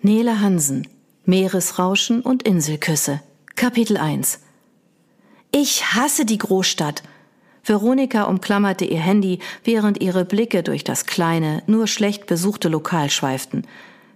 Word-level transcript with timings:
Nele 0.00 0.40
Hansen 0.40 0.86
Meeresrauschen 1.24 2.20
und 2.20 2.44
Inselküsse 2.44 3.20
Kapitel 3.56 3.96
1 3.96 4.38
Ich 5.50 5.86
hasse 5.86 6.24
die 6.24 6.38
Großstadt. 6.38 7.02
Veronika 7.64 8.22
umklammerte 8.24 8.84
ihr 8.84 9.00
Handy, 9.00 9.40
während 9.64 10.00
ihre 10.00 10.24
Blicke 10.24 10.62
durch 10.62 10.84
das 10.84 11.06
kleine, 11.06 11.64
nur 11.66 11.88
schlecht 11.88 12.26
besuchte 12.26 12.68
Lokal 12.68 13.10
schweiften. 13.10 13.66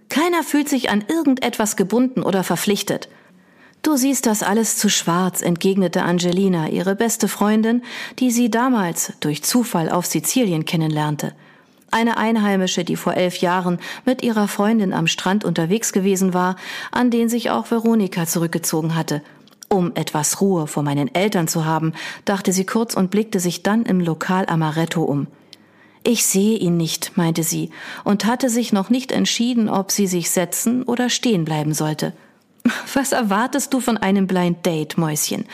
Keiner 0.07 0.43
fühlt 0.43 0.69
sich 0.69 0.89
an 0.89 1.03
irgendetwas 1.05 1.75
gebunden 1.75 2.23
oder 2.23 2.45
verpflichtet. 2.45 3.09
Du 3.81 3.97
siehst 3.97 4.25
das 4.25 4.41
alles 4.41 4.77
zu 4.77 4.87
schwarz, 4.87 5.41
entgegnete 5.41 6.03
Angelina, 6.03 6.69
ihre 6.69 6.95
beste 6.95 7.27
Freundin, 7.27 7.83
die 8.19 8.31
sie 8.31 8.49
damals 8.49 9.11
durch 9.19 9.43
Zufall 9.43 9.89
auf 9.89 10.05
Sizilien 10.05 10.63
kennenlernte. 10.63 11.35
Eine 11.93 12.17
Einheimische, 12.17 12.83
die 12.83 12.95
vor 12.95 13.13
elf 13.13 13.37
Jahren 13.37 13.77
mit 14.03 14.23
ihrer 14.23 14.47
Freundin 14.47 14.93
am 14.93 15.05
Strand 15.05 15.45
unterwegs 15.45 15.93
gewesen 15.93 16.33
war, 16.33 16.55
an 16.91 17.11
den 17.11 17.29
sich 17.29 17.51
auch 17.51 17.69
Veronika 17.69 18.25
zurückgezogen 18.25 18.95
hatte. 18.95 19.21
Um 19.69 19.91
etwas 19.93 20.41
Ruhe 20.41 20.65
vor 20.65 20.81
meinen 20.81 21.13
Eltern 21.13 21.47
zu 21.47 21.65
haben, 21.65 21.93
dachte 22.25 22.51
sie 22.51 22.65
kurz 22.65 22.95
und 22.95 23.11
blickte 23.11 23.39
sich 23.39 23.61
dann 23.61 23.83
im 23.83 23.99
Lokal 23.99 24.47
Amaretto 24.47 25.03
um. 25.03 25.27
Ich 26.03 26.25
sehe 26.25 26.57
ihn 26.57 26.77
nicht, 26.77 27.15
meinte 27.15 27.43
sie, 27.43 27.69
und 28.03 28.25
hatte 28.25 28.49
sich 28.49 28.73
noch 28.73 28.89
nicht 28.89 29.11
entschieden, 29.11 29.69
ob 29.69 29.91
sie 29.91 30.07
sich 30.07 30.31
setzen 30.31 30.81
oder 30.81 31.11
stehen 31.11 31.45
bleiben 31.45 31.75
sollte. 31.75 32.13
Was 32.93 33.11
erwartest 33.11 33.73
du 33.73 33.81
von 33.81 33.97
einem 33.97 34.25
Blind 34.25 34.65
Date, 34.65 34.97
Mäuschen? 34.97 35.45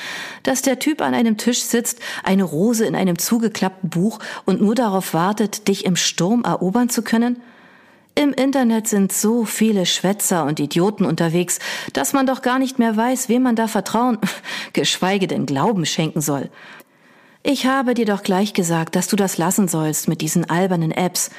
Dass 0.44 0.62
der 0.62 0.78
Typ 0.78 1.02
an 1.02 1.16
einem 1.16 1.38
Tisch 1.38 1.62
sitzt, 1.62 2.00
eine 2.24 2.44
Rose 2.44 2.86
in 2.86 2.96
einem 2.96 3.18
zugeklappten 3.18 3.90
Buch 3.90 4.20
und 4.46 4.62
nur 4.62 4.76
darauf 4.76 5.14
wartet, 5.16 5.68
dich 5.68 5.86
im 5.86 5.96
Sturm 5.96 6.44
erobern 6.44 6.90
zu 6.90 7.02
können? 7.02 7.42
Im 8.14 8.34
Internet 8.34 8.88
sind 8.88 9.12
so 9.12 9.46
viele 9.46 9.86
Schwätzer 9.86 10.46
und 10.46 10.60
Idioten 10.60 11.06
unterwegs, 11.06 11.60
dass 11.94 12.14
man 12.14 12.28
doch 12.28 12.42
gar 12.42 12.60
nicht 12.60 12.78
mehr 12.78 12.96
weiß, 12.96 13.30
wem 13.30 13.44
man 13.44 13.56
da 13.56 13.68
Vertrauen, 13.68 14.20
geschweige 14.74 15.26
denn 15.26 15.46
Glauben 15.46 15.86
schenken 15.86 16.22
soll. 16.22 16.50
Ich 17.42 17.66
habe 17.66 17.94
dir 17.94 18.06
doch 18.06 18.22
gleich 18.22 18.54
gesagt, 18.54 18.96
dass 18.96 19.08
du 19.08 19.16
das 19.16 19.38
lassen 19.38 19.68
sollst 19.68 20.10
mit 20.10 20.22
diesen 20.22 20.50
albernen 20.50 20.92
Apps. 20.92 21.32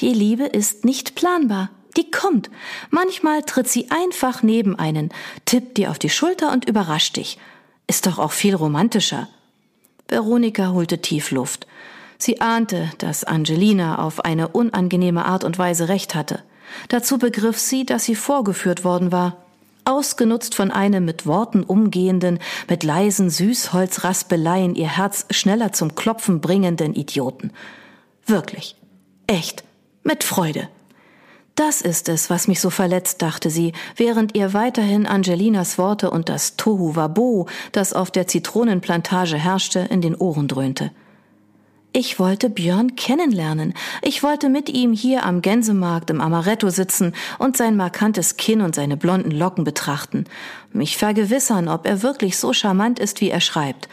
Die 0.00 0.12
Liebe 0.12 0.44
ist 0.44 0.84
nicht 0.84 1.14
planbar. 1.14 1.70
Die 1.96 2.10
kommt. 2.10 2.50
Manchmal 2.90 3.42
tritt 3.42 3.68
sie 3.68 3.90
einfach 3.90 4.42
neben 4.42 4.78
einen, 4.78 5.10
tippt 5.44 5.78
dir 5.78 5.90
auf 5.90 5.98
die 5.98 6.10
Schulter 6.10 6.52
und 6.52 6.68
überrascht 6.68 7.16
dich. 7.16 7.38
Ist 7.86 8.06
doch 8.06 8.18
auch 8.18 8.32
viel 8.32 8.54
romantischer. 8.54 9.28
Veronika 10.08 10.70
holte 10.72 11.00
tief 11.00 11.30
Luft. 11.30 11.66
Sie 12.18 12.40
ahnte, 12.40 12.90
dass 12.98 13.24
Angelina 13.24 13.98
auf 13.98 14.24
eine 14.24 14.48
unangenehme 14.48 15.24
Art 15.24 15.44
und 15.44 15.58
Weise 15.58 15.88
recht 15.88 16.14
hatte. 16.14 16.42
Dazu 16.88 17.18
begriff 17.18 17.58
sie, 17.58 17.84
dass 17.84 18.04
sie 18.04 18.14
vorgeführt 18.14 18.84
worden 18.84 19.12
war. 19.12 19.36
Ausgenutzt 19.84 20.54
von 20.54 20.70
einem 20.70 21.04
mit 21.04 21.26
Worten 21.26 21.62
umgehenden, 21.62 22.38
mit 22.68 22.84
leisen 22.84 23.28
Süßholzraspeleien 23.28 24.74
ihr 24.74 24.88
Herz 24.88 25.26
schneller 25.30 25.72
zum 25.72 25.94
Klopfen 25.94 26.40
bringenden 26.40 26.94
Idioten. 26.94 27.52
Wirklich. 28.24 28.76
Echt. 29.26 29.62
Mit 30.02 30.24
Freude. 30.24 30.68
Das 31.54 31.82
ist 31.82 32.08
es, 32.08 32.30
was 32.30 32.48
mich 32.48 32.60
so 32.60 32.68
verletzt, 32.68 33.22
dachte 33.22 33.48
sie, 33.48 33.72
während 33.96 34.34
ihr 34.34 34.54
weiterhin 34.54 35.06
Angelinas 35.06 35.78
Worte 35.78 36.10
und 36.10 36.28
das 36.28 36.56
Tohu 36.56 36.96
Wabo, 36.96 37.46
das 37.70 37.92
auf 37.92 38.10
der 38.10 38.26
Zitronenplantage 38.26 39.36
herrschte, 39.36 39.78
in 39.78 40.00
den 40.00 40.16
Ohren 40.16 40.48
dröhnte. 40.48 40.90
Ich 41.96 42.18
wollte 42.18 42.50
Björn 42.50 42.96
kennenlernen. 42.96 43.72
Ich 44.02 44.24
wollte 44.24 44.48
mit 44.48 44.68
ihm 44.68 44.92
hier 44.92 45.24
am 45.24 45.42
Gänsemarkt 45.42 46.10
im 46.10 46.20
Amaretto 46.20 46.68
sitzen 46.70 47.14
und 47.38 47.56
sein 47.56 47.76
markantes 47.76 48.36
Kinn 48.36 48.60
und 48.60 48.74
seine 48.74 48.96
blonden 48.96 49.30
Locken 49.30 49.62
betrachten. 49.62 50.24
Mich 50.72 50.96
vergewissern, 50.96 51.68
ob 51.68 51.86
er 51.86 52.02
wirklich 52.02 52.36
so 52.36 52.52
charmant 52.52 52.98
ist, 52.98 53.20
wie 53.20 53.30
er 53.30 53.40
schreibt. 53.40 53.88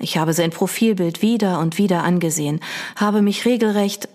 Ich 0.00 0.16
habe 0.16 0.32
sein 0.32 0.50
Profilbild 0.50 1.22
wieder 1.22 1.60
und 1.60 1.78
wieder 1.78 2.02
angesehen, 2.02 2.58
habe 2.96 3.22
mich 3.22 3.44
regelrecht. 3.44 4.08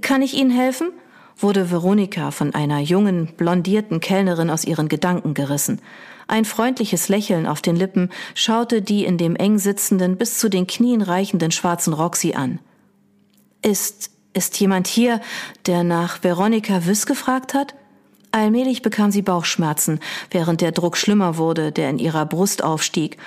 Kann 0.00 0.22
ich 0.22 0.34
Ihnen 0.34 0.50
helfen? 0.50 0.88
Wurde 1.38 1.70
Veronika 1.70 2.30
von 2.30 2.54
einer 2.54 2.80
jungen, 2.80 3.28
blondierten 3.36 4.00
Kellnerin 4.00 4.50
aus 4.50 4.64
ihren 4.64 4.88
Gedanken 4.88 5.34
gerissen. 5.34 5.80
Ein 6.28 6.44
freundliches 6.44 7.08
Lächeln 7.08 7.46
auf 7.46 7.62
den 7.62 7.76
Lippen 7.76 8.10
schaute 8.34 8.82
die 8.82 9.04
in 9.04 9.18
dem 9.18 9.36
eng 9.36 9.58
sitzenden, 9.58 10.16
bis 10.16 10.38
zu 10.38 10.48
den 10.48 10.66
Knien 10.66 11.02
reichenden 11.02 11.50
schwarzen 11.52 11.92
Roxy 11.92 12.34
an. 12.34 12.58
Ist, 13.62 14.10
ist 14.32 14.58
jemand 14.58 14.86
hier, 14.86 15.20
der 15.66 15.84
nach 15.84 16.22
Veronika 16.24 16.84
Wüss 16.86 17.06
gefragt 17.06 17.54
hat? 17.54 17.74
Allmählich 18.32 18.82
bekam 18.82 19.10
sie 19.10 19.22
Bauchschmerzen, 19.22 20.00
während 20.30 20.60
der 20.60 20.72
Druck 20.72 20.96
schlimmer 20.96 21.36
wurde, 21.36 21.70
der 21.70 21.90
in 21.90 21.98
ihrer 21.98 22.26
Brust 22.26 22.62
aufstieg. 22.62 23.18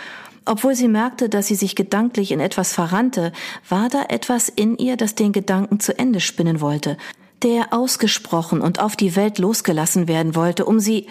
Obwohl 0.46 0.76
sie 0.76 0.88
merkte, 0.88 1.30
dass 1.30 1.48
sie 1.48 1.56
sich 1.56 1.76
gedanklich 1.76 2.32
in 2.32 2.40
etwas 2.40 2.74
verrannte, 2.74 3.32
war 3.68 3.88
da 3.90 4.04
etwas 4.10 4.50
in 4.50 4.78
ihr, 4.78 4.98
das 4.98 5.16
den 5.16 5.32
Gedanken 5.32 5.80
zu 5.80 5.98
Ende 5.98 6.20
spinnen 6.20 6.60
wollte, 6.60 6.98
der 7.44 7.74
ausgesprochen 7.74 8.62
und 8.62 8.80
auf 8.80 8.96
die 8.96 9.16
Welt 9.16 9.40
losgelassen 9.40 10.08
werden 10.08 10.36
wollte, 10.36 10.66
um 10.66 10.80
sie 10.80 11.08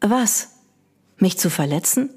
was? 0.00 0.50
Mich 1.18 1.38
zu 1.38 1.50
verletzen? 1.50 2.10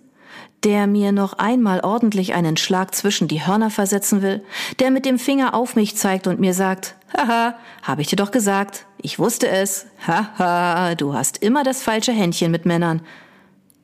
Der 0.64 0.88
mir 0.88 1.12
noch 1.12 1.34
einmal 1.34 1.82
ordentlich 1.82 2.34
einen 2.34 2.58
Schlag 2.58 2.96
zwischen 2.96 3.28
die 3.28 3.46
Hörner 3.46 3.70
versetzen 3.70 4.22
will? 4.22 4.44
Der 4.80 4.92
mit 4.92 5.06
dem 5.06 5.20
Finger 5.20 5.54
auf 5.54 5.76
mich 5.76 5.96
zeigt 5.96 6.28
und 6.28 6.40
mir 6.40 6.54
sagt, 6.54 6.96
haha, 7.16 7.56
hab 7.84 8.00
ich 8.00 8.08
dir 8.08 8.16
doch 8.16 8.32
gesagt, 8.32 8.86
ich 9.02 9.20
wusste 9.20 9.48
es, 9.48 9.86
haha, 10.06 10.96
du 10.96 11.14
hast 11.14 11.38
immer 11.38 11.64
das 11.64 11.84
falsche 11.84 12.12
Händchen 12.12 12.52
mit 12.52 12.66
Männern. 12.66 13.02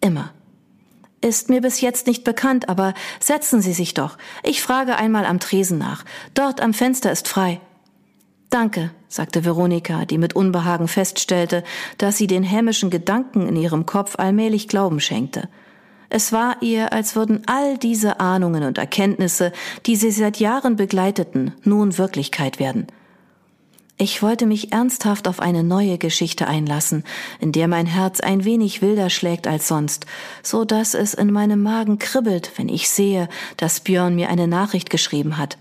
Immer. 0.02 0.34
Ist 1.22 1.50
mir 1.50 1.62
bis 1.62 1.80
jetzt 1.80 2.08
nicht 2.08 2.25
bekannt, 2.25 2.68
aber 2.68 2.94
setzen 3.22 3.62
Sie 3.62 3.72
sich 3.72 3.94
doch. 3.94 4.18
Ich 4.41 4.62
frage 4.62 4.97
einmal 4.97 5.25
am 5.25 5.40
Tresen 5.40 5.78
nach. 5.78 6.03
Dort 6.34 6.59
am 6.59 6.74
Fenster 6.74 7.12
ist 7.12 7.30
frei. 7.30 7.62
Danke, 8.53 8.91
sagte 9.08 9.46
Veronika, 9.46 10.06
die 10.06 10.19
mit 10.19 10.36
Unbehagen 10.36 10.88
feststellte, 10.88 11.64
dass 11.97 12.18
sie 12.18 12.28
den 12.28 12.44
hämischen 12.44 12.91
Gedanken 12.91 13.47
in 13.47 13.56
ihrem 13.56 13.88
Kopf 13.88 14.19
allmählich 14.19 14.68
Glauben 14.68 15.00
schenkte. 15.00 15.50
Es 16.09 16.31
war 16.31 16.58
ihr, 16.62 16.94
als 16.94 17.16
würden 17.16 17.41
all 17.47 17.80
diese 17.80 18.19
Ahnungen 18.19 18.62
und 18.62 18.78
Erkenntnisse, 18.78 19.53
die 19.88 19.96
sie 19.96 20.12
seit 20.12 20.40
Jahren 20.40 20.75
begleiteten, 20.75 21.56
nun 21.64 21.97
Wirklichkeit 21.97 22.59
werden. 22.59 22.86
Ich 23.97 24.22
wollte 24.22 24.46
mich 24.46 24.72
ernsthaft 24.72 25.28
auf 25.28 25.40
eine 25.40 25.64
neue 25.64 25.97
Geschichte 25.97 26.46
einlassen, 26.46 27.06
in 27.40 27.53
der 27.53 27.68
mein 27.68 27.88
Herz 27.88 28.20
ein 28.20 28.46
wenig 28.46 28.84
wilder 28.84 29.09
schlägt 29.09 29.47
als 29.47 29.68
sonst, 29.68 30.06
so 30.44 30.64
dass 30.64 30.94
es 30.94 31.16
in 31.16 31.31
meinem 31.31 31.64
Magen 31.64 31.97
kribbelt, 31.97 32.52
wenn 32.58 32.70
ich 32.70 32.88
sehe, 32.88 33.30
dass 33.58 33.80
Björn 33.80 34.14
mir 34.14 34.30
eine 34.30 34.47
Nachricht 34.47 34.91
geschrieben 34.91 35.40
hat. 35.40 35.58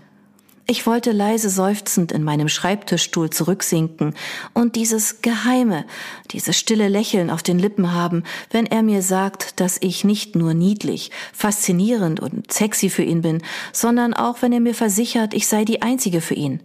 Ich 0.65 0.87
wollte 0.87 1.11
leise 1.11 1.49
seufzend 1.49 2.13
in 2.13 2.23
meinem 2.23 2.47
Schreibtischstuhl 2.47 3.29
zurücksinken 3.29 4.15
und 4.53 4.77
dieses 4.77 5.21
geheime, 5.21 5.85
dieses 6.31 6.57
stille 6.57 6.87
Lächeln 6.87 7.29
auf 7.29 7.43
den 7.43 7.59
Lippen 7.59 7.91
haben, 7.91 8.23
wenn 8.49 8.65
er 8.65 8.81
mir 8.81 9.01
sagt, 9.01 9.59
dass 9.59 9.77
ich 9.81 10.05
nicht 10.05 10.37
nur 10.37 10.53
niedlich, 10.53 11.11
faszinierend 11.33 12.21
und 12.21 12.51
sexy 12.51 12.89
für 12.89 13.03
ihn 13.03 13.21
bin, 13.21 13.41
sondern 13.73 14.13
auch 14.13 14.41
wenn 14.41 14.53
er 14.53 14.61
mir 14.61 14.73
versichert, 14.73 15.33
ich 15.33 15.47
sei 15.47 15.65
die 15.65 15.81
Einzige 15.81 16.21
für 16.21 16.35
ihn. 16.35 16.61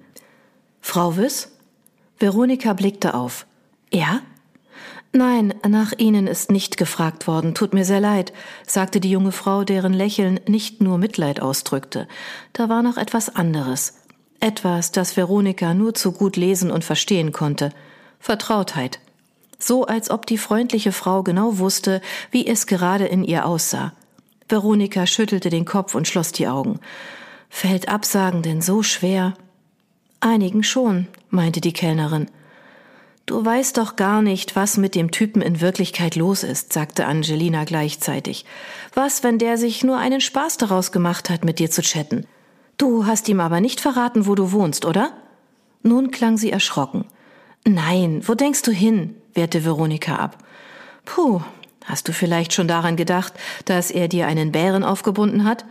Frau 0.80 1.16
Wiss? 1.16 1.50
Veronika 2.18 2.74
blickte 2.74 3.14
auf. 3.14 3.46
Ja? 3.92 4.20
Nein, 5.12 5.54
nach 5.66 5.92
Ihnen 5.96 6.26
ist 6.26 6.50
nicht 6.50 6.76
gefragt 6.76 7.26
worden, 7.26 7.54
tut 7.54 7.72
mir 7.72 7.84
sehr 7.84 8.00
leid, 8.00 8.32
sagte 8.66 9.00
die 9.00 9.10
junge 9.10 9.32
Frau, 9.32 9.64
deren 9.64 9.94
Lächeln 9.94 10.38
nicht 10.46 10.82
nur 10.82 10.98
Mitleid 10.98 11.40
ausdrückte. 11.40 12.06
Da 12.52 12.68
war 12.68 12.82
noch 12.82 12.98
etwas 12.98 13.34
anderes. 13.34 13.94
Etwas, 14.40 14.92
das 14.92 15.16
Veronika 15.16 15.72
nur 15.72 15.94
zu 15.94 16.12
gut 16.12 16.36
lesen 16.36 16.70
und 16.70 16.84
verstehen 16.84 17.32
konnte. 17.32 17.70
Vertrautheit. 18.20 19.00
So 19.58 19.86
als 19.86 20.10
ob 20.10 20.26
die 20.26 20.38
freundliche 20.38 20.92
Frau 20.92 21.22
genau 21.22 21.58
wusste, 21.58 22.00
wie 22.30 22.46
es 22.46 22.66
gerade 22.66 23.06
in 23.06 23.24
ihr 23.24 23.46
aussah. 23.46 23.94
Veronika 24.48 25.06
schüttelte 25.06 25.50
den 25.50 25.64
Kopf 25.64 25.94
und 25.94 26.06
schloss 26.06 26.32
die 26.32 26.48
Augen. 26.48 26.80
Fällt 27.48 27.88
Absagen 27.88 28.42
denn 28.42 28.60
so 28.60 28.82
schwer? 28.82 29.34
Einigen 30.20 30.62
schon, 30.62 31.06
meinte 31.30 31.60
die 31.60 31.72
Kellnerin. 31.72 32.30
Du 33.28 33.44
weißt 33.44 33.76
doch 33.76 33.96
gar 33.96 34.22
nicht, 34.22 34.56
was 34.56 34.78
mit 34.78 34.94
dem 34.94 35.10
Typen 35.10 35.42
in 35.42 35.60
Wirklichkeit 35.60 36.16
los 36.16 36.42
ist, 36.42 36.72
sagte 36.72 37.04
Angelina 37.04 37.64
gleichzeitig. 37.64 38.46
Was, 38.94 39.22
wenn 39.22 39.36
der 39.36 39.58
sich 39.58 39.84
nur 39.84 39.98
einen 39.98 40.22
Spaß 40.22 40.56
daraus 40.56 40.92
gemacht 40.92 41.28
hat, 41.28 41.44
mit 41.44 41.58
dir 41.58 41.70
zu 41.70 41.82
chatten? 41.82 42.26
Du 42.78 43.04
hast 43.04 43.28
ihm 43.28 43.40
aber 43.40 43.60
nicht 43.60 43.82
verraten, 43.82 44.26
wo 44.26 44.34
du 44.34 44.50
wohnst, 44.52 44.86
oder? 44.86 45.10
Nun 45.82 46.10
klang 46.10 46.38
sie 46.38 46.50
erschrocken. 46.50 47.04
Nein, 47.66 48.22
wo 48.24 48.34
denkst 48.34 48.62
du 48.62 48.72
hin? 48.72 49.14
wehrte 49.34 49.62
Veronika 49.62 50.16
ab. 50.16 50.38
Puh, 51.04 51.42
hast 51.84 52.08
du 52.08 52.14
vielleicht 52.14 52.54
schon 52.54 52.66
daran 52.66 52.96
gedacht, 52.96 53.34
dass 53.66 53.90
er 53.90 54.08
dir 54.08 54.26
einen 54.26 54.52
Bären 54.52 54.84
aufgebunden 54.84 55.44
hat? 55.44 55.66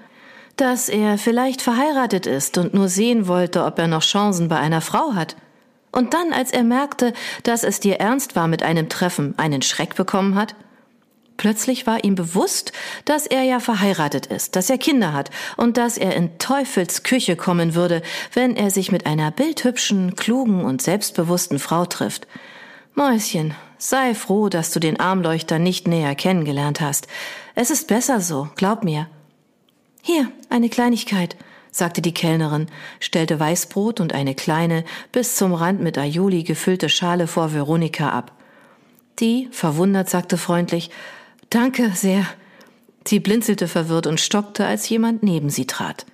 Dass 0.58 0.90
er 0.90 1.18
vielleicht 1.18 1.64
verheiratet 1.64 2.28
ist 2.28 2.60
und 2.60 2.76
nur 2.76 2.88
sehen 2.88 3.28
wollte, 3.28 3.66
ob 3.66 3.80
er 3.80 3.88
noch 3.88 4.04
Chancen 4.04 4.48
bei 4.48 4.58
einer 4.58 4.82
Frau 4.82 5.16
hat? 5.16 5.36
Und 5.98 6.14
dann, 6.14 6.32
als 6.32 6.52
er 6.52 6.64
merkte, 6.64 7.12
dass 7.42 7.64
es 7.64 7.80
dir 7.80 7.96
ernst 7.96 8.36
war 8.36 8.48
mit 8.48 8.62
einem 8.62 8.88
Treffen, 8.88 9.34
einen 9.40 9.64
Schreck 9.64 9.96
bekommen 9.96 10.36
hat? 10.36 10.54
Plötzlich 11.38 11.88
war 11.88 12.04
ihm 12.04 12.14
bewusst, 12.14 12.72
dass 13.06 13.26
er 13.26 13.42
ja 13.42 13.60
verheiratet 13.60 14.28
ist, 14.28 14.56
dass 14.56 14.70
er 14.70 14.78
Kinder 14.78 15.12
hat 15.14 15.32
und 15.56 15.76
dass 15.76 15.98
er 15.98 16.16
in 16.16 16.38
Teufels 16.38 17.02
Küche 17.02 17.36
kommen 17.36 17.74
würde, 17.74 18.04
wenn 18.32 18.56
er 18.56 18.70
sich 18.70 18.92
mit 18.92 19.08
einer 19.08 19.32
bildhübschen, 19.32 20.16
klugen 20.16 20.64
und 20.64 20.84
selbstbewussten 20.84 21.58
Frau 21.58 21.86
trifft. 21.86 22.28
Mäuschen, 22.94 23.56
sei 23.80 24.14
froh, 24.14 24.50
dass 24.50 24.70
du 24.70 24.80
den 24.80 25.00
Armleuchter 25.00 25.58
nicht 25.58 25.88
näher 25.88 26.14
kennengelernt 26.14 26.80
hast. 26.80 27.08
Es 27.56 27.72
ist 27.72 27.88
besser 27.88 28.22
so, 28.22 28.50
glaub 28.56 28.84
mir. 28.84 29.08
Hier, 30.04 30.32
eine 30.52 30.70
Kleinigkeit, 30.70 31.38
sagte 31.72 32.02
die 32.02 32.14
Kellnerin, 32.14 32.68
stellte 33.00 33.40
Weißbrot 33.40 34.00
und 34.00 34.14
eine 34.14 34.36
kleine, 34.36 34.84
bis 35.12 35.36
zum 35.36 35.54
Rand 35.54 35.82
mit 35.82 35.98
Aioli 35.98 36.44
gefüllte 36.44 36.90
Schale 36.90 37.28
vor 37.28 37.54
Veronika 37.54 38.10
ab. 38.10 38.32
Die, 39.20 39.48
verwundert, 39.52 40.10
sagte 40.10 40.38
freundlich, 40.38 40.92
Danke 41.50 41.92
sehr. 41.94 42.26
Sie 43.08 43.20
blinzelte 43.20 43.68
verwirrt 43.68 44.06
und 44.06 44.20
stockte, 44.20 44.66
als 44.66 44.90
jemand 44.90 45.24
neben 45.24 45.50
sie 45.50 45.66
trat. 45.66 46.06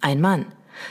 Ein 0.00 0.20
Mann. 0.20 0.46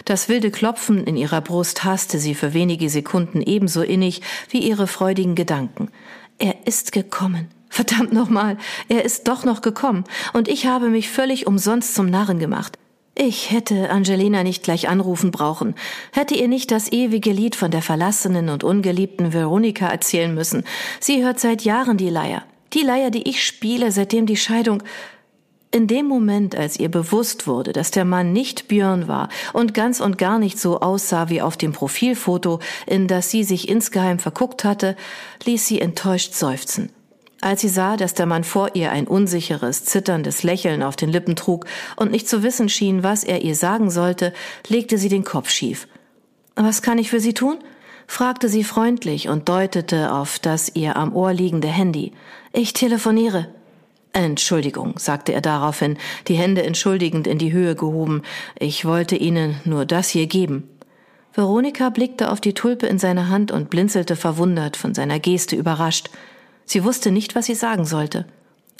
Das 0.05 0.29
wilde 0.29 0.51
Klopfen 0.51 1.03
in 1.03 1.17
ihrer 1.17 1.41
Brust 1.41 1.83
hasste 1.83 2.19
sie 2.19 2.35
für 2.35 2.53
wenige 2.53 2.89
Sekunden 2.89 3.41
ebenso 3.41 3.81
innig 3.81 4.21
wie 4.49 4.59
ihre 4.59 4.87
freudigen 4.87 5.35
Gedanken. 5.35 5.89
Er 6.37 6.65
ist 6.65 6.93
gekommen. 6.93 7.49
Verdammt 7.69 8.11
nochmal, 8.11 8.57
er 8.89 9.05
ist 9.05 9.29
doch 9.29 9.45
noch 9.45 9.61
gekommen, 9.61 10.03
und 10.33 10.49
ich 10.49 10.65
habe 10.65 10.89
mich 10.89 11.09
völlig 11.09 11.47
umsonst 11.47 11.95
zum 11.95 12.09
Narren 12.09 12.37
gemacht. 12.37 12.77
Ich 13.13 13.51
hätte 13.51 13.89
Angelina 13.89 14.41
nicht 14.43 14.63
gleich 14.63 14.87
anrufen 14.87 15.31
brauchen, 15.31 15.75
hätte 16.13 16.33
ihr 16.33 16.47
nicht 16.47 16.71
das 16.71 16.91
ewige 16.91 17.31
Lied 17.31 17.57
von 17.57 17.69
der 17.69 17.81
verlassenen 17.81 18.47
und 18.47 18.63
ungeliebten 18.63 19.33
Veronika 19.33 19.87
erzählen 19.87 20.33
müssen. 20.33 20.63
Sie 21.01 21.23
hört 21.23 21.39
seit 21.39 21.63
Jahren 21.63 21.97
die 21.97 22.09
Leier. 22.09 22.43
Die 22.73 22.83
Leier, 22.83 23.11
die 23.11 23.27
ich 23.29 23.45
spiele, 23.45 23.91
seitdem 23.91 24.25
die 24.25 24.37
Scheidung. 24.37 24.81
In 25.73 25.87
dem 25.87 26.05
Moment, 26.05 26.55
als 26.55 26.79
ihr 26.79 26.89
bewusst 26.89 27.47
wurde, 27.47 27.73
dass 27.73 27.91
der 27.91 28.05
Mann 28.05 28.31
nicht 28.31 28.69
Björn 28.69 29.09
war 29.09 29.27
und 29.51 29.73
ganz 29.73 29.99
und 29.99 30.17
gar 30.17 30.39
nicht 30.39 30.57
so 30.57 30.79
aussah 30.79 31.29
wie 31.29 31.41
auf 31.41 31.57
dem 31.57 31.73
Profilfoto, 31.73 32.59
in 32.87 33.07
das 33.07 33.29
sie 33.29 33.43
sich 33.43 33.67
insgeheim 33.67 34.19
verguckt 34.19 34.63
hatte, 34.63 34.95
ließ 35.43 35.65
sie 35.67 35.81
enttäuscht 35.81 36.33
seufzen. 36.33 36.91
Als 37.41 37.61
sie 37.61 37.69
sah, 37.69 37.97
dass 37.97 38.13
der 38.13 38.27
Mann 38.27 38.43
vor 38.43 38.75
ihr 38.75 38.91
ein 38.91 39.07
unsicheres, 39.07 39.83
zitterndes 39.83 40.43
Lächeln 40.43 40.83
auf 40.83 40.95
den 40.95 41.09
Lippen 41.09 41.35
trug 41.35 41.65
und 41.95 42.11
nicht 42.11 42.29
zu 42.29 42.43
wissen 42.43 42.69
schien, 42.69 43.01
was 43.01 43.23
er 43.23 43.41
ihr 43.41 43.55
sagen 43.55 43.89
sollte, 43.89 44.31
legte 44.67 44.99
sie 44.99 45.09
den 45.09 45.23
Kopf 45.23 45.49
schief. 45.49 45.87
Was 46.55 46.83
kann 46.83 46.99
ich 46.99 47.09
für 47.09 47.19
Sie 47.19 47.33
tun? 47.33 47.57
fragte 48.05 48.49
sie 48.49 48.63
freundlich 48.65 49.29
und 49.29 49.47
deutete 49.47 50.11
auf 50.11 50.37
das 50.37 50.75
ihr 50.75 50.97
am 50.97 51.15
Ohr 51.15 51.33
liegende 51.33 51.69
Handy. 51.69 52.11
Ich 52.51 52.73
telefoniere. 52.73 53.47
Entschuldigung, 54.13 54.99
sagte 54.99 55.31
er 55.31 55.39
daraufhin, 55.39 55.97
die 56.27 56.35
Hände 56.35 56.63
entschuldigend 56.63 57.25
in 57.25 57.37
die 57.37 57.53
Höhe 57.53 57.75
gehoben. 57.75 58.23
Ich 58.59 58.83
wollte 58.83 59.15
Ihnen 59.15 59.61
nur 59.63 59.85
das 59.85 60.09
hier 60.09 60.27
geben. 60.27 60.67
Veronika 61.33 61.89
blickte 61.89 62.29
auf 62.29 62.41
die 62.41 62.53
Tulpe 62.53 62.87
in 62.87 62.99
seiner 62.99 63.29
Hand 63.29 63.53
und 63.53 63.69
blinzelte 63.69 64.17
verwundert, 64.17 64.75
von 64.75 64.93
seiner 64.93 65.19
Geste 65.19 65.55
überrascht. 65.55 66.09
Sie 66.65 66.83
wusste 66.83 67.11
nicht, 67.11 67.35
was 67.35 67.45
sie 67.45 67.55
sagen 67.55 67.85
sollte. 67.85 68.25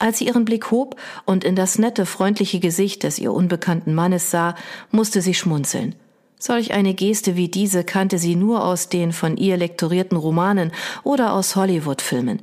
Als 0.01 0.17
sie 0.17 0.25
ihren 0.25 0.45
Blick 0.45 0.71
hob 0.71 0.95
und 1.25 1.43
in 1.43 1.55
das 1.55 1.77
nette, 1.77 2.07
freundliche 2.07 2.59
Gesicht 2.59 3.03
des 3.03 3.19
ihr 3.19 3.31
unbekannten 3.31 3.93
Mannes 3.93 4.31
sah, 4.31 4.55
musste 4.89 5.21
sie 5.21 5.35
schmunzeln. 5.35 5.93
Solch 6.39 6.73
eine 6.73 6.95
Geste 6.95 7.35
wie 7.35 7.49
diese 7.49 7.83
kannte 7.83 8.17
sie 8.17 8.35
nur 8.35 8.65
aus 8.65 8.89
den 8.89 9.11
von 9.11 9.37
ihr 9.37 9.57
lektorierten 9.57 10.17
Romanen 10.17 10.71
oder 11.03 11.33
aus 11.33 11.55
Hollywood-Filmen. 11.55 12.41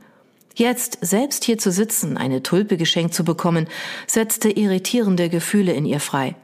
Jetzt 0.55 0.99
selbst 1.01 1.43
hier 1.43 1.59
zu 1.59 1.73
sitzen, 1.73 2.17
eine 2.17 2.45
Tulpe 2.45 2.77
geschenkt 2.77 3.13
zu 3.13 3.25
bekommen, 3.25 3.67
setzte 4.07 4.51
irritierende 4.51 5.29
Gefühle 5.29 5.73
in 5.73 5.85
ihr 5.85 5.99
frei. 5.99 6.37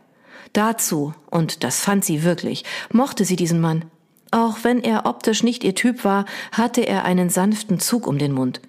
Dazu, 0.52 1.14
und 1.31 1.62
das 1.62 1.79
fand 1.79 2.05
sie 2.05 2.25
wirklich, 2.25 2.64
mochte 2.93 3.25
sie 3.25 3.37
diesen 3.37 3.61
Mann. 3.61 3.85
Auch 4.32 4.58
wenn 4.62 4.82
er 4.82 5.06
optisch 5.06 5.44
nicht 5.44 5.62
ihr 5.62 5.76
Typ 5.76 6.02
war, 6.05 6.25
hatte 6.50 6.81
er 6.81 7.05
einen 7.05 7.31
sanften 7.31 7.79
Zug 7.79 8.08
um 8.08 8.19
den 8.19 8.32
Mund 8.32 8.61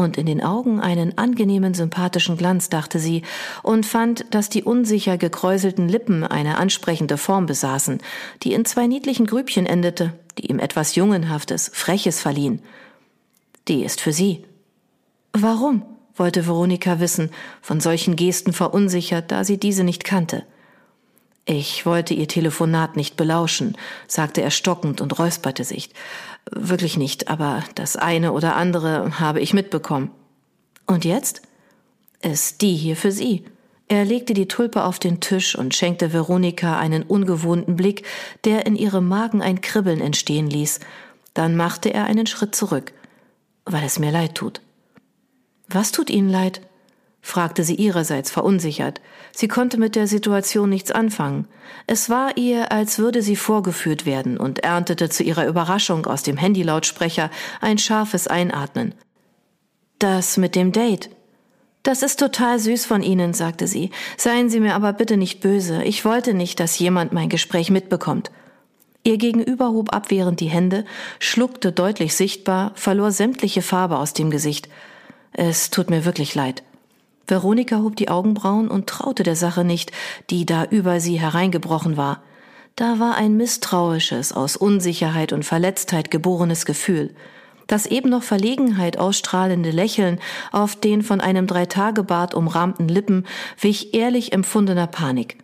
und 0.00 0.18
in 0.18 0.26
den 0.26 0.42
Augen 0.42 0.80
einen 0.80 1.16
angenehmen, 1.16 1.74
sympathischen 1.74 2.36
Glanz, 2.36 2.68
dachte 2.68 2.98
sie, 2.98 3.22
und 3.62 3.86
fand, 3.86 4.26
dass 4.34 4.48
die 4.48 4.62
unsicher 4.62 5.18
gekräuselten 5.18 5.88
Lippen 5.88 6.24
eine 6.24 6.58
ansprechende 6.58 7.16
Form 7.16 7.46
besaßen, 7.46 7.98
die 8.42 8.52
in 8.52 8.64
zwei 8.64 8.86
niedlichen 8.86 9.26
Grübchen 9.26 9.66
endete, 9.66 10.12
die 10.38 10.46
ihm 10.46 10.58
etwas 10.58 10.94
Jungenhaftes, 10.94 11.70
Freches 11.72 12.20
verliehen. 12.20 12.60
Die 13.68 13.84
ist 13.84 14.00
für 14.00 14.12
sie. 14.12 14.44
Warum? 15.32 15.82
wollte 16.16 16.46
Veronika 16.46 17.00
wissen, 17.00 17.30
von 17.62 17.80
solchen 17.80 18.14
Gesten 18.14 18.52
verunsichert, 18.52 19.32
da 19.32 19.42
sie 19.42 19.58
diese 19.58 19.84
nicht 19.84 20.04
kannte. 20.04 20.44
Ich 21.52 21.84
wollte 21.84 22.14
Ihr 22.14 22.28
Telefonat 22.28 22.94
nicht 22.94 23.16
belauschen, 23.16 23.76
sagte 24.06 24.40
er 24.40 24.52
stockend 24.52 25.00
und 25.00 25.18
räusperte 25.18 25.64
sich. 25.64 25.90
Wirklich 26.48 26.96
nicht, 26.96 27.26
aber 27.26 27.64
das 27.74 27.96
eine 27.96 28.30
oder 28.30 28.54
andere 28.54 29.18
habe 29.18 29.40
ich 29.40 29.52
mitbekommen. 29.52 30.12
Und 30.86 31.04
jetzt? 31.04 31.42
Ist 32.22 32.62
die 32.62 32.76
hier 32.76 32.94
für 32.94 33.10
Sie. 33.10 33.44
Er 33.88 34.04
legte 34.04 34.32
die 34.32 34.46
Tulpe 34.46 34.84
auf 34.84 35.00
den 35.00 35.18
Tisch 35.18 35.56
und 35.56 35.74
schenkte 35.74 36.12
Veronika 36.12 36.78
einen 36.78 37.02
ungewohnten 37.02 37.74
Blick, 37.74 38.06
der 38.44 38.64
in 38.64 38.76
ihrem 38.76 39.08
Magen 39.08 39.42
ein 39.42 39.60
Kribbeln 39.60 40.00
entstehen 40.00 40.48
ließ. 40.48 40.78
Dann 41.34 41.56
machte 41.56 41.92
er 41.92 42.04
einen 42.04 42.28
Schritt 42.28 42.54
zurück, 42.54 42.92
weil 43.64 43.82
es 43.82 43.98
mir 43.98 44.12
leid 44.12 44.36
tut. 44.36 44.60
Was 45.66 45.90
tut 45.90 46.10
Ihnen 46.10 46.28
leid? 46.28 46.60
Fragte 47.22 47.64
sie 47.64 47.74
ihrerseits 47.74 48.30
verunsichert. 48.30 49.00
Sie 49.32 49.48
konnte 49.48 49.78
mit 49.78 49.94
der 49.94 50.06
Situation 50.06 50.68
nichts 50.68 50.90
anfangen. 50.90 51.46
Es 51.86 52.10
war 52.10 52.36
ihr, 52.36 52.72
als 52.72 52.98
würde 52.98 53.22
sie 53.22 53.36
vorgeführt 53.36 54.06
werden 54.06 54.38
und 54.38 54.60
erntete 54.60 55.08
zu 55.08 55.22
ihrer 55.22 55.46
Überraschung 55.46 56.06
aus 56.06 56.22
dem 56.22 56.40
Handylautsprecher 56.40 57.30
ein 57.60 57.78
scharfes 57.78 58.26
Einatmen. 58.26 58.94
Das 59.98 60.36
mit 60.36 60.54
dem 60.56 60.72
Date. 60.72 61.10
Das 61.82 62.02
ist 62.02 62.18
total 62.18 62.58
süß 62.58 62.84
von 62.84 63.02
Ihnen, 63.02 63.32
sagte 63.32 63.66
sie. 63.66 63.90
Seien 64.18 64.50
Sie 64.50 64.60
mir 64.60 64.74
aber 64.74 64.92
bitte 64.92 65.16
nicht 65.16 65.40
böse. 65.40 65.82
Ich 65.84 66.04
wollte 66.04 66.34
nicht, 66.34 66.60
dass 66.60 66.78
jemand 66.78 67.12
mein 67.12 67.30
Gespräch 67.30 67.70
mitbekommt. 67.70 68.30
Ihr 69.02 69.16
Gegenüber 69.16 69.70
hob 69.70 69.94
abwehrend 69.94 70.40
die 70.40 70.50
Hände, 70.50 70.84
schluckte 71.18 71.72
deutlich 71.72 72.14
sichtbar, 72.14 72.72
verlor 72.74 73.12
sämtliche 73.12 73.62
Farbe 73.62 73.96
aus 73.96 74.12
dem 74.12 74.30
Gesicht. 74.30 74.68
Es 75.32 75.70
tut 75.70 75.88
mir 75.88 76.04
wirklich 76.04 76.34
leid. 76.34 76.62
Veronika 77.30 77.78
hob 77.78 77.96
die 77.96 78.08
Augenbrauen 78.08 78.68
und 78.68 78.88
traute 78.88 79.22
der 79.22 79.36
Sache 79.36 79.64
nicht, 79.64 79.92
die 80.30 80.44
da 80.44 80.64
über 80.64 81.00
sie 81.00 81.20
hereingebrochen 81.20 81.96
war. 81.96 82.22
Da 82.76 82.98
war 82.98 83.16
ein 83.16 83.36
misstrauisches, 83.36 84.32
aus 84.32 84.56
Unsicherheit 84.56 85.32
und 85.32 85.44
Verletztheit 85.44 86.10
geborenes 86.10 86.64
Gefühl. 86.66 87.14
Das 87.66 87.86
eben 87.86 88.10
noch 88.10 88.24
Verlegenheit 88.24 88.98
ausstrahlende 88.98 89.70
Lächeln 89.70 90.18
auf 90.50 90.74
den 90.74 91.02
von 91.02 91.20
einem 91.20 91.46
Dreitagebart 91.46 92.34
umrahmten 92.34 92.88
Lippen 92.88 93.26
wich 93.60 93.94
ehrlich 93.94 94.32
empfundener 94.32 94.88
Panik. 94.88 95.38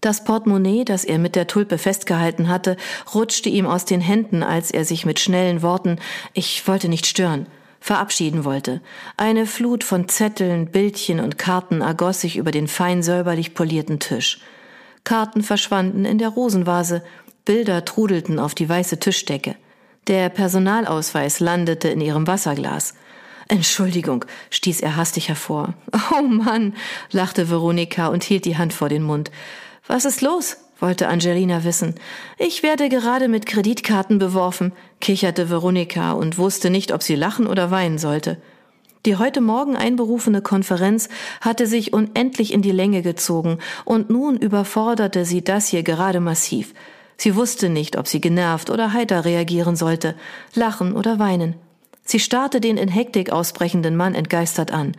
Das 0.00 0.24
Portemonnaie, 0.24 0.84
das 0.84 1.04
er 1.04 1.18
mit 1.18 1.36
der 1.36 1.46
Tulpe 1.46 1.76
festgehalten 1.76 2.48
hatte, 2.48 2.76
rutschte 3.14 3.50
ihm 3.50 3.66
aus 3.66 3.84
den 3.84 4.00
Händen, 4.00 4.42
als 4.42 4.70
er 4.70 4.84
sich 4.84 5.04
mit 5.04 5.20
schnellen 5.20 5.62
Worten 5.62 5.98
Ich 6.32 6.66
wollte 6.66 6.88
nicht 6.88 7.06
stören 7.06 7.46
verabschieden 7.80 8.44
wollte. 8.44 8.80
Eine 9.16 9.46
Flut 9.46 9.82
von 9.82 10.08
Zetteln, 10.08 10.70
Bildchen 10.70 11.18
und 11.18 11.38
Karten 11.38 11.80
ergoss 11.80 12.20
sich 12.20 12.36
über 12.36 12.50
den 12.50 12.68
fein 12.68 13.02
säuberlich 13.02 13.54
polierten 13.54 13.98
Tisch. 13.98 14.40
Karten 15.04 15.42
verschwanden 15.42 16.04
in 16.04 16.18
der 16.18 16.28
Rosenvase, 16.28 17.02
Bilder 17.44 17.84
trudelten 17.84 18.38
auf 18.38 18.54
die 18.54 18.68
weiße 18.68 19.00
Tischdecke. 19.00 19.56
Der 20.06 20.28
Personalausweis 20.28 21.40
landete 21.40 21.88
in 21.88 22.00
ihrem 22.00 22.26
Wasserglas. 22.26 22.94
Entschuldigung, 23.48 24.24
stieß 24.50 24.80
er 24.80 24.96
hastig 24.96 25.28
hervor. 25.28 25.74
Oh 26.12 26.22
Mann, 26.22 26.74
lachte 27.10 27.50
Veronika 27.50 28.08
und 28.08 28.22
hielt 28.22 28.44
die 28.44 28.58
Hand 28.58 28.72
vor 28.72 28.88
den 28.88 29.02
Mund. 29.02 29.30
Was 29.86 30.04
ist 30.04 30.20
los? 30.20 30.58
Wollte 30.80 31.08
Angelina 31.08 31.64
wissen. 31.64 31.94
Ich 32.38 32.62
werde 32.62 32.88
gerade 32.88 33.28
mit 33.28 33.46
Kreditkarten 33.46 34.18
beworfen, 34.18 34.72
kicherte 35.00 35.50
Veronika 35.50 36.12
und 36.12 36.38
wusste 36.38 36.70
nicht, 36.70 36.92
ob 36.92 37.02
sie 37.02 37.14
lachen 37.14 37.46
oder 37.46 37.70
weinen 37.70 37.98
sollte. 37.98 38.38
Die 39.06 39.16
heute 39.16 39.40
Morgen 39.40 39.76
einberufene 39.76 40.42
Konferenz 40.42 41.08
hatte 41.40 41.66
sich 41.66 41.92
unendlich 41.94 42.52
in 42.52 42.60
die 42.60 42.70
Länge 42.70 43.00
gezogen, 43.00 43.58
und 43.86 44.10
nun 44.10 44.36
überforderte 44.36 45.24
sie 45.24 45.42
das 45.42 45.68
hier 45.68 45.82
gerade 45.82 46.20
massiv. 46.20 46.74
Sie 47.16 47.34
wusste 47.34 47.70
nicht, 47.70 47.96
ob 47.96 48.06
sie 48.06 48.20
genervt 48.20 48.68
oder 48.68 48.92
heiter 48.92 49.24
reagieren 49.24 49.76
sollte, 49.76 50.14
lachen 50.54 50.94
oder 50.94 51.18
weinen. 51.18 51.54
Sie 52.04 52.18
starrte 52.18 52.60
den 52.60 52.76
in 52.76 52.88
Hektik 52.88 53.30
ausbrechenden 53.30 53.96
Mann 53.96 54.14
entgeistert 54.14 54.70
an. 54.70 54.96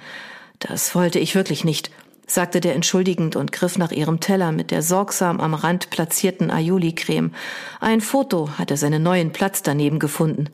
Das 0.59 0.95
wollte 0.95 1.19
ich 1.19 1.35
wirklich 1.35 1.63
nicht, 1.63 1.91
sagte 2.33 2.61
der 2.61 2.75
entschuldigend 2.75 3.35
und 3.35 3.51
griff 3.51 3.77
nach 3.77 3.91
ihrem 3.91 4.19
Teller 4.19 4.51
mit 4.51 4.71
der 4.71 4.81
sorgsam 4.81 5.39
am 5.39 5.53
Rand 5.53 5.89
platzierten 5.89 6.51
Aioli-Creme. 6.51 7.31
Ein 7.79 8.01
Foto 8.01 8.57
hatte 8.57 8.77
seinen 8.77 9.03
neuen 9.03 9.31
Platz 9.31 9.63
daneben 9.63 9.99
gefunden. 9.99 10.45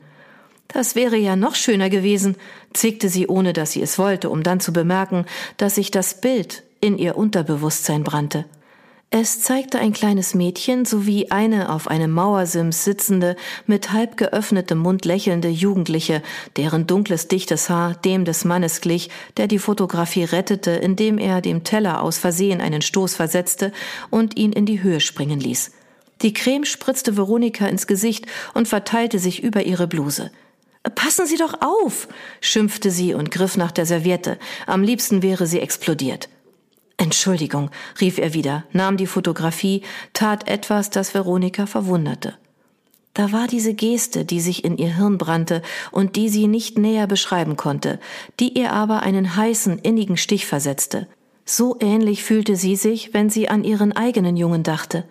Das 0.68 0.94
wäre 0.94 1.16
ja 1.16 1.34
noch 1.34 1.54
schöner 1.54 1.88
gewesen, 1.88 2.36
zickte 2.74 3.08
sie, 3.08 3.26
ohne 3.26 3.52
dass 3.52 3.72
sie 3.72 3.82
es 3.82 3.98
wollte, 3.98 4.28
um 4.28 4.42
dann 4.42 4.60
zu 4.60 4.72
bemerken, 4.72 5.24
dass 5.56 5.76
sich 5.76 5.90
das 5.90 6.20
Bild 6.20 6.62
in 6.80 6.98
ihr 6.98 7.16
Unterbewusstsein 7.16 8.04
brannte. 8.04 8.44
Es 9.10 9.40
zeigte 9.40 9.78
ein 9.78 9.94
kleines 9.94 10.34
Mädchen 10.34 10.84
sowie 10.84 11.30
eine 11.30 11.72
auf 11.72 11.88
einem 11.88 12.10
Mauersims 12.10 12.84
sitzende, 12.84 13.36
mit 13.66 13.90
halb 13.90 14.18
geöffnetem 14.18 14.76
Mund 14.76 15.06
lächelnde 15.06 15.48
Jugendliche, 15.48 16.22
deren 16.58 16.86
dunkles, 16.86 17.26
dichtes 17.26 17.70
Haar 17.70 17.94
dem 17.94 18.26
des 18.26 18.44
Mannes 18.44 18.82
glich, 18.82 19.08
der 19.38 19.46
die 19.46 19.58
Fotografie 19.58 20.24
rettete, 20.24 20.72
indem 20.72 21.16
er 21.16 21.40
dem 21.40 21.64
Teller 21.64 22.02
aus 22.02 22.18
Versehen 22.18 22.60
einen 22.60 22.82
Stoß 22.82 23.14
versetzte 23.14 23.72
und 24.10 24.36
ihn 24.36 24.52
in 24.52 24.66
die 24.66 24.82
Höhe 24.82 25.00
springen 25.00 25.40
ließ. 25.40 25.72
Die 26.20 26.34
Creme 26.34 26.66
spritzte 26.66 27.16
Veronika 27.16 27.66
ins 27.66 27.86
Gesicht 27.86 28.26
und 28.52 28.68
verteilte 28.68 29.18
sich 29.18 29.42
über 29.42 29.62
ihre 29.62 29.86
Bluse. 29.86 30.30
Passen 30.94 31.26
Sie 31.26 31.36
doch 31.36 31.62
auf, 31.62 32.08
schimpfte 32.42 32.90
sie 32.90 33.14
und 33.14 33.30
griff 33.30 33.56
nach 33.56 33.72
der 33.72 33.86
Serviette. 33.86 34.38
Am 34.66 34.82
liebsten 34.82 35.22
wäre 35.22 35.46
sie 35.46 35.60
explodiert. 35.60 36.28
Entschuldigung, 36.98 37.70
rief 38.00 38.18
er 38.18 38.34
wieder, 38.34 38.64
nahm 38.72 38.96
die 38.96 39.06
Fotografie, 39.06 39.82
tat 40.12 40.48
etwas, 40.48 40.90
das 40.90 41.14
Veronika 41.14 41.66
verwunderte. 41.66 42.34
Da 43.14 43.32
war 43.32 43.46
diese 43.46 43.72
Geste, 43.72 44.24
die 44.24 44.40
sich 44.40 44.64
in 44.64 44.76
ihr 44.76 44.94
Hirn 44.96 45.16
brannte 45.16 45.62
und 45.90 46.16
die 46.16 46.28
sie 46.28 46.48
nicht 46.48 46.76
näher 46.76 47.06
beschreiben 47.06 47.56
konnte, 47.56 47.98
die 48.38 48.58
ihr 48.58 48.72
aber 48.72 49.02
einen 49.02 49.36
heißen, 49.36 49.78
innigen 49.78 50.16
Stich 50.16 50.46
versetzte. 50.46 51.08
So 51.44 51.76
ähnlich 51.80 52.24
fühlte 52.24 52.56
sie 52.56 52.76
sich, 52.76 53.14
wenn 53.14 53.30
sie 53.30 53.48
an 53.48 53.64
ihren 53.64 53.92
eigenen 53.92 54.36
Jungen 54.36 54.64
dachte. 54.64 55.04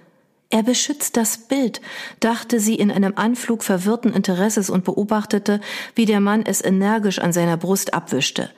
Er 0.49 0.63
beschützt 0.63 1.17
das 1.17 1.37
Bild, 1.37 1.81
dachte 2.19 2.59
sie 2.59 2.75
in 2.75 2.91
einem 2.91 3.13
Anflug 3.15 3.63
verwirrten 3.63 4.13
Interesses 4.13 4.69
und 4.69 4.85
beobachtete, 4.85 5.59
wie 5.95 6.05
der 6.05 6.21
Mann 6.21 6.45
es 6.45 6.63
energisch 6.63 7.19
an 7.19 7.33
seiner 7.33 7.57
Brust 7.57 7.93
abwischte. 7.93 8.49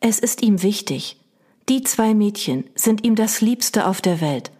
Es 0.00 0.18
ist 0.18 0.42
ihm 0.42 0.62
wichtig, 0.62 1.18
die 1.68 1.82
zwei 1.82 2.14
Mädchen 2.14 2.64
sind 2.76 3.04
ihm 3.04 3.16
das 3.16 3.40
Liebste 3.40 3.86
auf 3.86 4.00
der 4.00 4.20
Welt. 4.20 4.52